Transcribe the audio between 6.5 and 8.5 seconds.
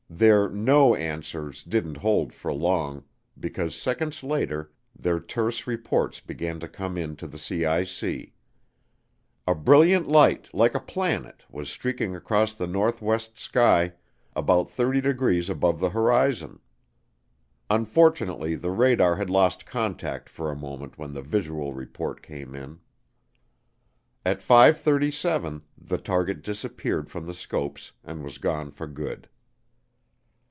to come into the CIC.